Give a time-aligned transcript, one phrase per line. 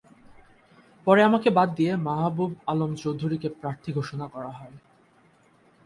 [1.07, 4.75] পরে আমাকে বাদ দিয়ে মাহবুবুল আলম চৌধুরীকে প্রার্থী ঘোষণা করা হয়।